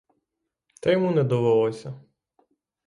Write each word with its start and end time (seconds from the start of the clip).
Та 0.81 0.91
йому 0.91 1.11
не 1.11 1.23
довелося. 1.23 2.01